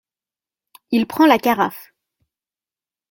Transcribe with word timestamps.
Il 0.89 1.05
prend 1.05 1.27
la 1.27 1.37
carafe. 1.37 1.91